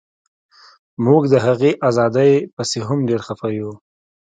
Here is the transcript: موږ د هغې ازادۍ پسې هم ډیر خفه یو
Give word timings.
موږ 1.05 1.21
د 1.33 1.35
هغې 1.45 1.71
ازادۍ 1.89 2.31
پسې 2.55 2.79
هم 2.87 2.99
ډیر 3.09 3.21
خفه 3.27 3.47
یو 3.59 3.71